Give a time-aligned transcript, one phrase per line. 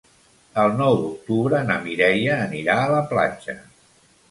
[0.61, 3.59] El nou d'octubre na Mireia anirà a la platja.